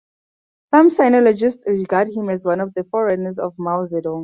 [0.73, 4.19] Some sinologists regard him as one of the forerunners of Mao Zedong.